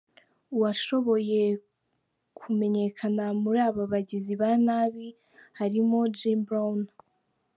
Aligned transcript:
Uwashoboye 0.55 1.41
kumenyekana 2.37 3.25
muri 3.41 3.59
aba 3.69 3.83
bagizi 3.91 4.33
ba 4.41 4.49
nabi 4.65 5.07
harimo 5.59 5.97
Jim 6.17 6.39
Broun. 6.47 6.81